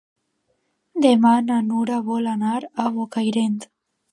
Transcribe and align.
Demà 1.05 1.33
na 1.49 1.57
Nura 1.67 1.99
vol 2.09 2.33
anar 2.33 2.57
a 2.65 2.87
Bocairent. 2.99 3.61